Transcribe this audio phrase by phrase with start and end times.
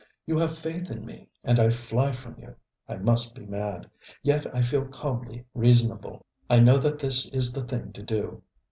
[0.25, 2.55] You have faith in me, and I fly from you!
[2.89, 3.87] I must be mad.
[4.23, 6.25] Yet I feel calmly reasonable.
[6.49, 8.41] I know that this is the thing to do.